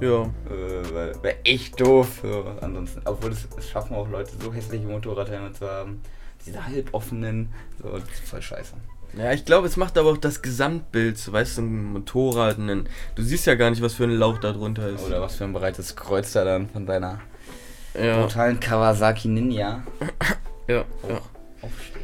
[0.00, 0.22] Ja.
[0.22, 2.20] Äh, weil wäre echt doof.
[2.22, 2.44] So.
[2.60, 6.00] Ansonsten, obwohl es, es schaffen auch Leute, so hässliche Motorradhelme zu haben.
[6.46, 7.50] Diese halboffenen,
[7.82, 8.74] so, das ist voll scheiße.
[9.16, 12.88] Ja, ich glaube, es macht aber auch das Gesamtbild, so weißt du, ein Motorrad, ein,
[13.14, 15.04] du siehst ja gar nicht, was für ein Lauch da drunter ist.
[15.04, 17.20] Oder was für ein breites Kreuz da dann von deiner
[17.98, 18.20] ja.
[18.20, 19.84] brutalen Kawasaki Ninja
[20.68, 20.84] Ja, ja.
[21.02, 21.28] hoch,
[21.62, 22.02] aufsteht.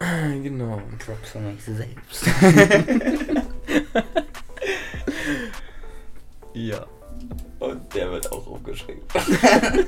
[0.42, 0.80] Genau.
[0.98, 2.26] Props an uns selbst.
[6.54, 6.86] Ja.
[7.60, 9.02] Und der wird auch aufgeschrieben.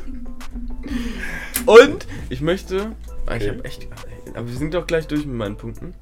[1.66, 2.92] Und ich möchte.
[3.26, 3.50] Ah, Ich Okay.
[3.50, 3.88] habe echt.
[4.34, 5.94] Aber wir sind doch gleich durch mit meinen Punkten.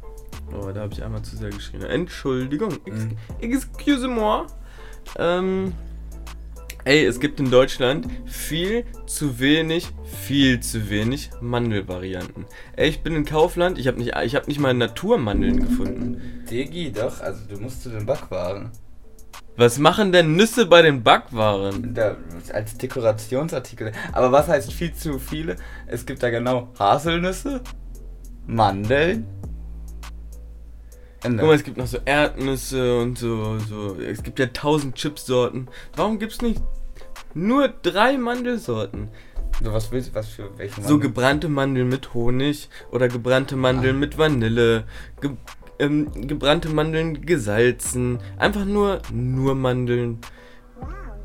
[0.52, 1.82] Oh, da habe ich einmal zu sehr geschrien.
[1.82, 2.72] Entschuldigung.
[2.84, 3.16] Ex Mhm.
[3.40, 4.46] Excuse moi.
[5.16, 5.72] Ähm.
[6.84, 9.88] Ey, es gibt in Deutschland viel zu wenig,
[10.26, 12.46] viel zu wenig Mandelvarianten.
[12.74, 16.42] Ey, ich bin in Kaufland, ich habe nicht, ich hab nicht mal Naturmandeln gefunden.
[16.50, 18.70] Digi, doch, also du musst zu den Backwaren.
[19.60, 21.92] Was machen denn Nüsse bei den Backwaren?
[21.92, 22.16] Da,
[22.54, 23.92] als Dekorationsartikel.
[24.12, 25.56] Aber was heißt viel zu viele?
[25.86, 27.60] Es gibt da genau Haselnüsse,
[28.46, 29.26] Mandeln.
[31.22, 31.40] Ende.
[31.40, 33.96] Guck mal, es gibt noch so Erdnüsse und so, so.
[34.00, 35.68] Es gibt ja tausend Chipsorten.
[35.94, 36.62] Warum gibt's nicht
[37.34, 39.08] nur drei Mandelsorten?
[39.62, 41.00] so, was willst du, was für welche So Mandeln?
[41.00, 43.98] gebrannte Mandeln mit Honig oder gebrannte Mandeln Ah.
[43.98, 44.84] mit Vanille.
[45.20, 45.32] Ge
[45.80, 48.18] ähm, gebrannte Mandeln gesalzen.
[48.38, 50.18] Einfach nur, nur Mandeln.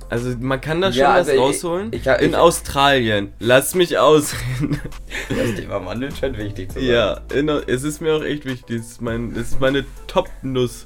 [0.09, 1.87] Also man kann da schon Ja, was also ich- rausholen.
[1.91, 3.33] ich- ich- in Australien.
[3.39, 4.79] Lass mich ausreden.
[5.29, 6.87] Das Thema Mandeln scheint wichtig zu sein.
[6.89, 8.79] ja, in, es ist mir auch echt wichtig.
[8.81, 10.83] Es ist, mein, es ist meine Top-Nuss.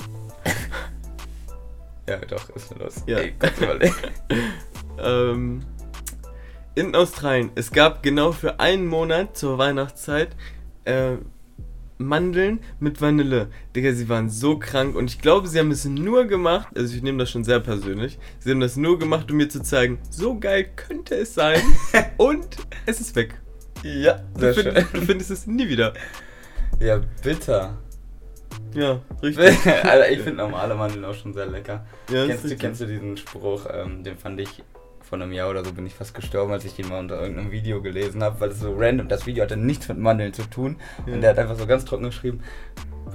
[2.08, 3.04] Ja, doch, ist mir los.
[3.06, 3.18] Ja.
[3.20, 3.34] Ey,
[5.04, 5.62] ähm,
[6.76, 7.52] in Australien.
[7.56, 10.30] Es gab genau für einen Monat zur Weihnachtszeit
[10.86, 11.18] äh,
[12.00, 13.50] Mandeln mit Vanille.
[13.76, 17.04] Digga, sie waren so krank und ich glaube, sie haben es nur gemacht, also ich
[17.04, 20.40] nehme das schon sehr persönlich, sie haben das nur gemacht, um mir zu zeigen, so
[20.40, 21.62] geil könnte es sein
[22.18, 22.48] und
[22.86, 23.40] es ist weg.
[23.84, 24.86] ja, Du, sehr find, schön.
[24.94, 25.94] du findest es nie wieder.
[26.80, 27.78] Ja, bitter.
[28.74, 29.66] Ja, richtig.
[29.84, 31.86] also ich finde normale Mandeln auch schon sehr lecker.
[32.10, 34.64] Ja, kennst, du, kennst du diesen Spruch, ähm, den fand ich
[35.10, 37.52] vor einem Jahr oder so bin ich fast gestorben, als ich den mal unter irgendeinem
[37.52, 40.78] Video gelesen habe, weil es so random, das Video hatte nichts mit Mandeln zu tun.
[41.08, 41.14] Ja.
[41.14, 42.42] Und der hat einfach so ganz trocken geschrieben,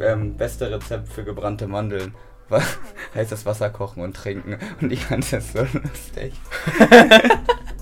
[0.01, 2.15] ähm, beste Rezept für gebrannte Mandeln.
[3.15, 4.59] Heißt das Wasser kochen und trinken.
[4.81, 6.35] Und ich fand das so lustig.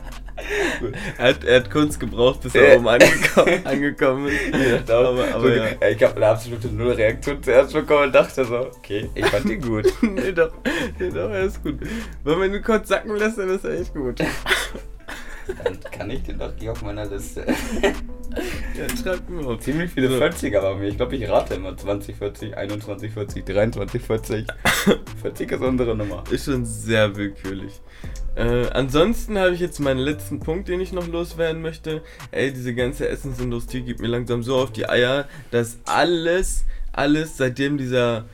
[1.18, 4.90] Er hat, er hat kurz gebraucht, bis er oben angekommen, angekommen ist.
[4.90, 5.88] aber, aber, aber ja.
[5.90, 9.87] Ich habe eine absolute Null-Reaktion zuerst bekommen und dachte so, okay, ich fand die gut.
[10.03, 10.53] nee, doch,
[10.99, 11.79] nee, doch, er ist gut.
[12.25, 14.21] Wenn man ihn kurz sacken lässt, dann ist er echt gut.
[15.64, 17.45] Dann kann ich den doch hier auf meiner Liste.
[18.74, 19.61] Ja, schreibt mir auf.
[19.61, 20.16] Ziemlich viele so.
[20.16, 20.88] 40er bei mir.
[20.88, 24.46] Ich glaube, ich rate immer 20, 40, 21, 40, 23, 40.
[25.20, 26.24] 40 ist unsere Nummer.
[26.30, 27.80] Ist schon sehr willkürlich.
[28.35, 32.02] Äh, ansonsten habe ich jetzt meinen letzten Punkt, den ich noch loswerden möchte.
[32.30, 37.76] Ey, diese ganze Essensindustrie gibt mir langsam so auf die Eier, dass alles, alles, seitdem
[37.76, 38.24] dieser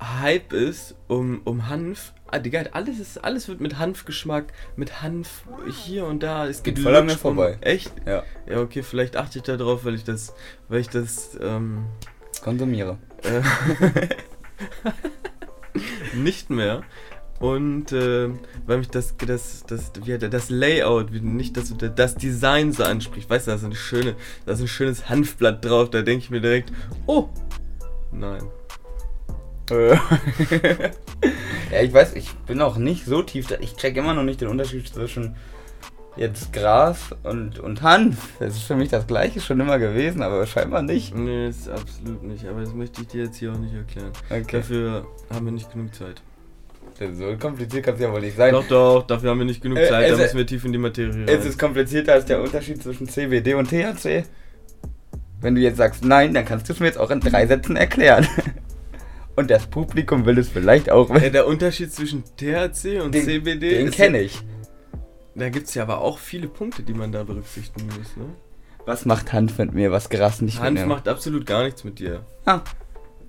[0.00, 5.44] Hype ist um, um Hanf, ah, Digga, alles ist, alles wird mit Hanfgeschmack, mit Hanf
[5.70, 6.46] hier und da.
[6.46, 7.58] Es geht voll an mir vorbei.
[7.60, 7.92] Echt?
[8.06, 8.22] Ja.
[8.48, 10.34] Ja, okay, vielleicht achte ich da drauf, weil ich das,
[10.68, 11.86] weil ich das, ähm,
[12.42, 12.98] konsumiere.
[13.22, 13.42] Äh,
[16.16, 16.82] nicht mehr.
[17.38, 18.30] Und äh,
[18.66, 23.28] weil mich das, das, das, wie, das Layout, nicht das, das Design so anspricht.
[23.28, 24.14] Weißt du, da ist, eine schöne,
[24.46, 26.72] da ist ein schönes Hanfblatt drauf, da denke ich mir direkt,
[27.06, 27.28] oh,
[28.10, 28.42] nein.
[29.70, 29.94] Äh.
[31.72, 33.56] ja, ich weiß, ich bin auch nicht so tief da.
[33.60, 35.36] Ich check immer noch nicht den Unterschied zwischen
[36.16, 38.30] jetzt Gras und, und Hanf.
[38.38, 41.14] Das ist für mich das gleiche schon immer gewesen, aber scheinbar nicht.
[41.14, 42.46] Nee, ist absolut nicht.
[42.46, 44.12] Aber das möchte ich dir jetzt hier auch nicht erklären.
[44.30, 44.58] Okay.
[44.58, 46.22] Dafür haben wir nicht genug Zeit.
[46.98, 48.52] So kompliziert kann es ja wohl nicht sein.
[48.52, 50.78] Doch, doch, dafür haben wir nicht genug äh, Zeit, da müssen wir tief in die
[50.78, 51.28] Materie rein.
[51.28, 54.24] Es ist komplizierter als der Unterschied zwischen CBD und THC.
[55.42, 57.76] Wenn du jetzt sagst nein, dann kannst du es mir jetzt auch in drei Sätzen
[57.76, 58.26] erklären.
[59.36, 61.24] Und das Publikum will es vielleicht auch wissen.
[61.24, 64.42] Ja, der Unterschied zwischen THC und den, CBD Den kenne ich.
[65.34, 68.24] Da gibt es ja aber auch viele Punkte, die man da berücksichtigen muss, ne?
[68.86, 70.86] Was macht Hanf mit mir, was Gras nicht Hanf mit mir?
[70.86, 72.24] macht absolut gar nichts mit dir.
[72.46, 72.60] Ah,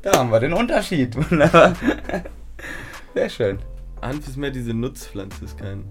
[0.02, 1.18] da haben wir den Unterschied.
[3.14, 3.60] Sehr schön.
[4.02, 5.84] Hanf ist mehr diese Nutzpflanze, ist kein,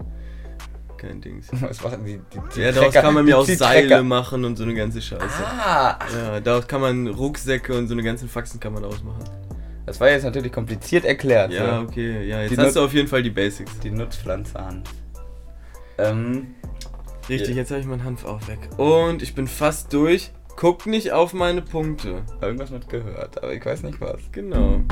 [0.97, 1.49] kein Dings.
[1.51, 2.19] Was machen die?
[2.33, 5.45] die, die ja, daraus kann man mir auch Seile machen und so eine ganze Scheiße.
[5.45, 5.99] Ah!
[6.11, 9.23] Ja, daraus kann man Rucksäcke und so eine ganzen Faxen kann man daraus machen.
[9.87, 11.53] Das war jetzt natürlich kompliziert erklärt.
[11.53, 11.81] Ja, ja.
[11.81, 12.27] okay.
[12.27, 13.79] Ja, jetzt die hast Nut du auf jeden Fall die Basics.
[13.79, 14.89] Die Nutzpflanze Hanf.
[15.97, 16.55] Ähm,
[17.29, 18.59] Richtig, jetzt habe ich meinen Hanf auch weg.
[18.77, 20.31] Und ich bin fast durch.
[20.57, 22.23] Guck nicht auf meine Punkte.
[22.41, 24.19] Irgendwas mit gehört, aber ich weiß nicht was.
[24.33, 24.81] Genau.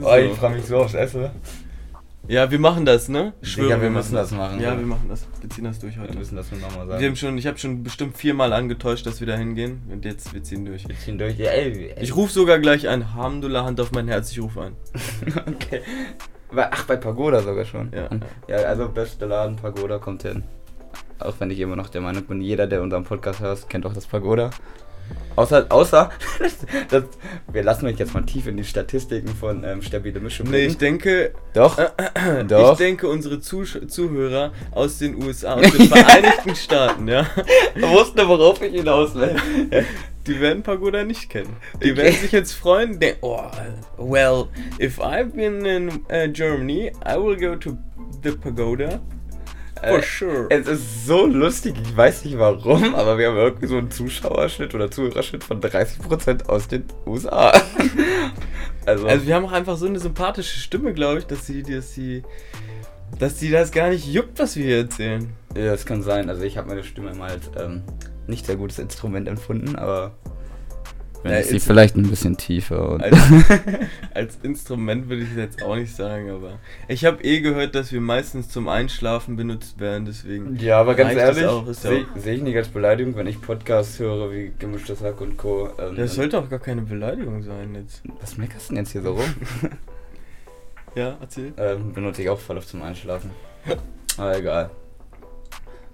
[0.00, 1.28] oh, ich freue mich so aufs Essen.
[2.30, 3.32] Ja, wir machen das, ne?
[3.42, 4.60] Ich schwöre, Digga, wir, wir müssen das machen.
[4.60, 5.26] Ja, wir machen das.
[5.40, 6.12] Wir ziehen das durch heute.
[6.12, 7.00] Wir müssen das nur nochmal sagen.
[7.00, 9.82] Wir haben schon, ich habe schon bestimmt viermal angetäuscht, dass wir da hingehen.
[9.90, 10.86] Und jetzt, wir ziehen durch.
[10.86, 11.36] Wir ziehen durch.
[11.36, 12.00] Ja, ey, ey.
[12.00, 13.14] Ich rufe sogar gleich an.
[13.14, 14.76] Hamdullah, Hand auf mein Herz, ich rufe an.
[15.48, 15.82] okay.
[16.54, 17.90] Ach, bei Pagoda sogar schon.
[17.92, 18.08] Ja.
[18.46, 20.44] Ja, also beste Laden, Pagoda kommt hin.
[21.18, 23.92] Auch wenn ich immer noch der Meinung bin, jeder, der unseren Podcast hört, kennt auch
[23.92, 24.50] das Pagoda.
[25.36, 26.10] Außer, außer
[26.90, 27.04] das,
[27.50, 30.50] wir lassen euch jetzt mal tief in die Statistiken von ähm, Stabile Mischung.
[30.50, 31.32] Nee, ich denke.
[31.54, 31.78] Doch.
[31.78, 31.88] Äh,
[32.40, 32.72] äh, doch.
[32.72, 37.26] Ich denke, unsere Zuh Zuhörer aus den USA, aus den Vereinigten Staaten, ja.
[37.80, 39.36] Wussten, worauf ich hinaus will.
[40.26, 41.56] Die werden Pagoda nicht kennen.
[41.82, 43.42] Die werden sich jetzt freuen, denken, oh,
[43.96, 47.78] well, if I've been in uh, Germany, I will go to
[48.22, 49.00] the Pagoda
[49.80, 50.46] For äh, sure.
[50.50, 54.74] Es ist so lustig, ich weiß nicht warum, aber wir haben irgendwie so einen Zuschauerschnitt
[54.74, 57.52] oder Zuhörerschnitt von 30% aus den USA.
[58.86, 61.94] also, also wir haben auch einfach so eine sympathische Stimme, glaube ich, dass sie, dass
[61.94, 62.22] sie,
[63.18, 65.32] dass sie das gar nicht juckt, was wir hier erzählen.
[65.56, 66.28] Ja, das kann sein.
[66.28, 67.82] Also ich habe meine Stimme immer als ähm,
[68.26, 70.12] nicht sehr gutes Instrument empfunden, aber
[71.22, 72.98] wenn ja, sie vielleicht ein bisschen tiefer.
[72.98, 73.18] Als,
[74.14, 77.92] als, Instrument würde ich es jetzt auch nicht sagen, aber ich habe eh gehört, dass
[77.92, 80.56] wir meistens zum Einschlafen benutzt werden, deswegen.
[80.56, 84.52] Ja, aber ganz ehrlich, sehe seh ich nicht als Beleidigung, wenn ich Podcasts höre wie
[84.58, 85.68] Gemischtes Hack und Co.
[85.78, 88.02] Ähm, das sollte auch gar keine Beleidigung sein jetzt.
[88.20, 89.34] Was meckerst du denn jetzt hier so rum?
[90.94, 91.52] ja, erzähl.
[91.58, 93.30] Ähm, benutze ich auch voll auf zum Einschlafen.
[94.16, 94.70] aber egal.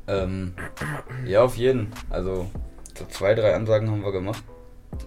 [0.06, 0.54] Ähm,
[1.26, 1.88] ja, auf jeden.
[2.10, 2.48] Also,
[2.96, 4.44] so zwei, drei Ansagen haben wir gemacht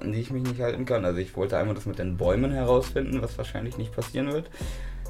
[0.02, 1.06] an die ich mich nicht halten kann.
[1.06, 4.50] Also ich wollte einmal das mit den Bäumen herausfinden, was wahrscheinlich nicht passieren wird.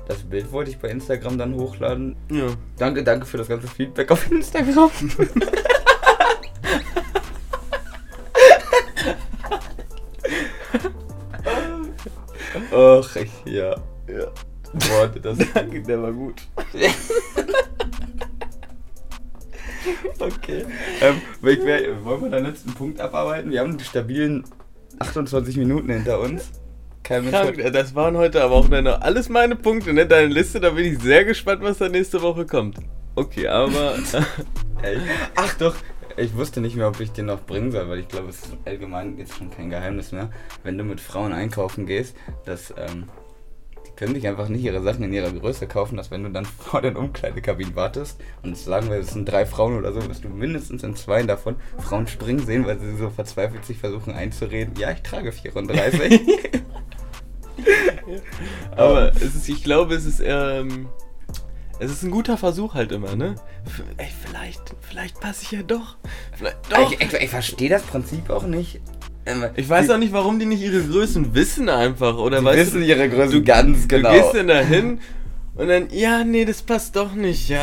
[0.08, 2.16] Das Bild wollte ich bei Instagram dann hochladen.
[2.32, 2.48] Ja.
[2.78, 4.90] Danke, danke für das ganze Feedback auf Instagram.
[12.72, 13.76] Ach, ich, ja.
[14.08, 14.32] Ja.
[14.74, 16.42] Boah, das danke, der war gut.
[20.20, 20.66] okay.
[21.02, 23.52] Ähm, wollen wir den letzten Punkt abarbeiten?
[23.52, 24.44] Wir haben die stabilen
[25.00, 26.52] 28 Minuten hinter uns.
[27.04, 30.06] Kein Krank, das waren heute aber auch deine, alles meine Punkte, ne?
[30.06, 32.78] Deine Liste, da bin ich sehr gespannt, was da nächste Woche kommt.
[33.16, 33.96] Okay, aber.
[35.36, 35.76] Ach doch,
[36.18, 38.58] ich wusste nicht mehr, ob ich den noch bringen soll, weil ich glaube, es ist
[38.66, 40.30] allgemein jetzt schon kein Geheimnis mehr.
[40.64, 43.06] Wenn du mit Frauen einkaufen gehst, dass ähm,
[44.00, 46.82] können sich einfach nicht ihre Sachen in ihrer Größe kaufen, dass wenn du dann vor
[46.82, 50.84] den Umkleidekabinen wartest und sagen wir, es sind drei Frauen oder so, wirst du mindestens
[50.84, 55.02] in zwei davon Frauen springen sehen, weil sie so verzweifelt sich versuchen einzureden, ja, ich
[55.02, 56.22] trage 34.
[58.76, 60.88] Aber es ist, ich glaube, es ist ähm,
[61.80, 63.36] Es ist ein guter Versuch halt immer, ne?
[63.98, 65.98] Ey, vielleicht, vielleicht passe ich ja doch.
[66.34, 66.92] Vielleicht doch.
[66.92, 68.82] Ich, ich, ich verstehe das Prinzip auch nicht.
[69.56, 72.18] Ich weiß auch nicht, warum die nicht ihre Größen wissen einfach.
[72.18, 74.12] Oder die weißt wissen du, ihre Größe du- ganz genau.
[74.12, 75.00] du gehst dann da hin
[75.56, 77.50] und dann, ja, nee, das passt doch nicht.
[77.50, 77.62] Ja,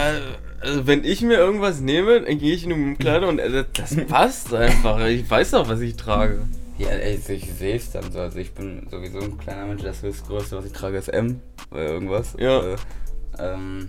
[0.61, 3.97] also wenn ich mir irgendwas nehme, dann gehe ich in eine Kleidung und äh, das
[4.09, 5.05] passt einfach.
[5.07, 6.41] Ich weiß doch, was ich trage.
[6.79, 8.19] Ja, ey, ich, sehe es dann so.
[8.21, 11.87] Also ich bin sowieso ein kleiner Mensch, das höchstgrößte, was ich trage, ist M oder
[11.87, 12.35] irgendwas.
[12.39, 12.61] Ja.
[12.61, 12.77] Äh,
[13.39, 13.89] ähm,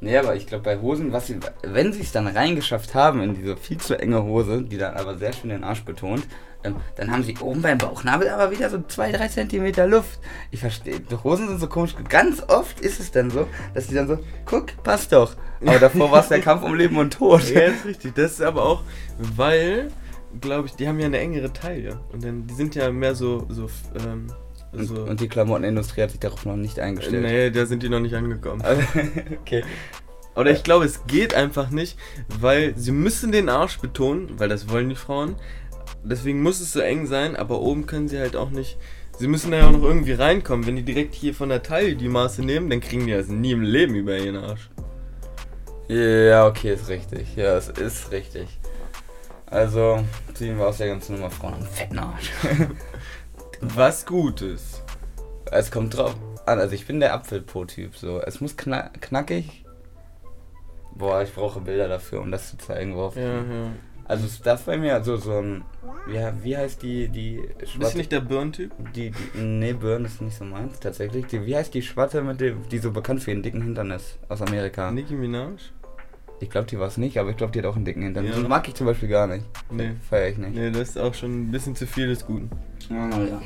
[0.00, 3.34] nee, aber ich glaube bei Hosen, was sie, wenn sie es dann reingeschafft haben in
[3.34, 6.24] diese viel zu enge Hose, die dann aber sehr schön den Arsch betont,
[6.96, 10.18] dann haben sie oben beim Bauchnabel aber wieder so 2-3 Zentimeter Luft.
[10.50, 11.94] Ich verstehe, die Hosen sind so komisch.
[12.08, 15.36] Ganz oft ist es dann so, dass die dann so, guck, passt doch.
[15.60, 17.42] Aber davor war es der Kampf um Leben und Tod.
[17.50, 18.14] Ja, ist richtig.
[18.14, 18.82] Das ist aber auch,
[19.18, 19.88] weil,
[20.40, 22.00] glaube ich, die haben ja eine engere Taille.
[22.12, 23.68] Und dann, die sind ja mehr so, so,
[24.06, 24.26] ähm,
[24.72, 25.02] Und, so.
[25.02, 27.22] und die Klamottenindustrie hat sich darauf noch nicht eingestellt.
[27.22, 28.62] nee, da sind die noch nicht angekommen.
[29.40, 29.64] okay.
[30.36, 31.96] Oder ich glaube, es geht einfach nicht,
[32.40, 35.36] weil sie müssen den Arsch betonen, weil das wollen die Frauen.
[36.04, 38.76] Deswegen muss es so eng sein, aber oben können sie halt auch nicht.
[39.18, 40.66] Sie müssen da ja auch noch irgendwie reinkommen.
[40.66, 43.52] Wenn die direkt hier von der Taille die Maße nehmen, dann kriegen die das nie
[43.52, 44.70] im Leben über ihren Arsch.
[45.88, 47.36] Ja, okay, ist richtig.
[47.36, 48.48] Ja, es ist richtig.
[49.46, 50.02] Also,
[50.34, 52.30] ziehen wir aus der ganzen Nummer Frauen einen fetten Arsch.
[53.60, 54.82] Was Gutes.
[55.50, 56.58] es kommt drauf an.
[56.58, 57.96] Also, ich bin der Apfelpo-Typ.
[57.96, 58.20] So.
[58.20, 59.64] Es muss kna knackig.
[60.96, 62.94] Boah, ich brauche Bilder dafür, um das zu zeigen.
[62.94, 63.70] Worauf Ja, ja.
[64.06, 65.64] Also, darf bei mir so, so ein.
[66.12, 67.08] Ja, wie heißt die.
[67.08, 67.42] die
[67.78, 68.72] Bist du nicht der Birntyp?
[68.94, 71.26] Die, die, nee, Birn ist nicht so meins, tatsächlich.
[71.26, 74.18] Die, wie heißt die Schwatte, mit dem, die so bekannt für ihren dicken Hintern ist?
[74.28, 74.90] Aus Amerika.
[74.90, 75.56] Nicki Minaj?
[76.40, 78.26] Ich glaube, die war es nicht, aber ich glaube, die hat auch einen dicken Hintern.
[78.26, 78.34] Ja.
[78.34, 79.46] Die mag ich zum Beispiel gar nicht.
[79.70, 79.92] Nee.
[80.08, 80.54] Feier ich nicht.
[80.54, 82.50] Nee, das ist auch schon ein bisschen zu viel des Guten.
[82.90, 83.42] Ja, ja.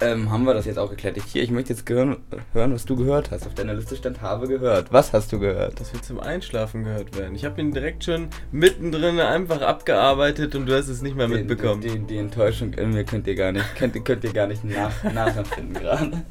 [0.00, 1.16] Ähm, haben wir das jetzt auch geklärt?
[1.16, 2.18] Ich, hier, ich möchte jetzt hören,
[2.52, 3.46] was du gehört hast.
[3.46, 4.92] Auf deiner Liste stand, habe gehört.
[4.92, 5.78] Was hast du gehört?
[5.80, 7.34] Das wird zum Einschlafen gehört werden.
[7.36, 11.80] Ich habe ihn direkt schon mittendrin einfach abgearbeitet und du hast es nicht mehr mitbekommen.
[11.80, 14.48] Die, die, die Enttäuschung in mir könnt ihr gar nicht, könnt, ihr- könnt ihr gar
[14.48, 16.24] nicht nach, nachempfinden gerade.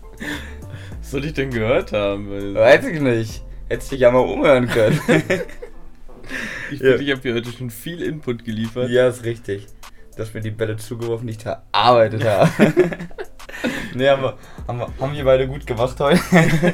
[0.99, 2.29] Was soll ich denn gehört haben?
[2.55, 3.43] Weiß ich nicht.
[3.69, 4.99] Hättest dich ja mal umhören können.
[6.69, 6.89] ich Ja.
[6.97, 8.89] finde, ich habe hier heute schon viel Input geliefert.
[8.89, 9.67] ja, ist richtig.
[10.15, 12.51] Du hast mir die Bälle zugeworfen, die ich verarbeitet habe.
[13.95, 16.19] nee, haben wir, haben wir, haben wir beide gut gemacht heute.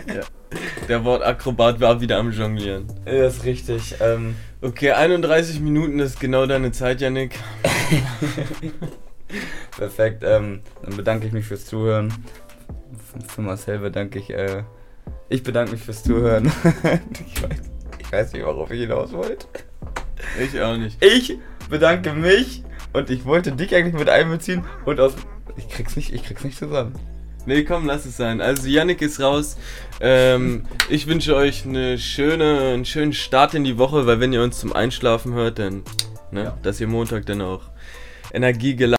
[0.88, 2.88] Der Wortakrobat war wieder am Jonglieren.
[3.06, 3.96] ja, ist richtig.
[4.00, 7.40] Ähm, Okay, 31 Minuten ist genau deine Zeit, Yannick.
[9.78, 12.12] Perfekt, ähm, dann bedanke ich mich fürs Zuhören.
[13.26, 14.64] Für Marcel bedanke ich, äh,
[15.30, 16.52] ich bedanke mich fürs Zuhören.
[17.26, 17.62] ich, weiß,
[18.00, 19.48] ich weiß nicht, worauf ich hinaus wollte.
[20.44, 21.02] Ich auch nicht.
[21.02, 21.38] Ich
[21.70, 22.62] bedanke mich
[22.94, 25.14] und ich wollte dich eigentlich mit einbeziehen und aus.
[25.58, 26.94] Ich krieg's nicht, ich krieg's nicht zusammen.
[27.46, 28.42] Nee, komm, lass es sein.
[28.42, 29.58] Also Yannick ist raus.
[30.02, 34.44] Ähm, ich wünsche euch eine schöne, einen schönen Start in die Woche, weil wenn ihr
[34.44, 35.84] uns zum Einschlafen hört, dann,
[36.32, 36.58] ne, Ja.
[36.64, 37.62] dass ihr Montag dann auch
[38.34, 38.88] Energie geladen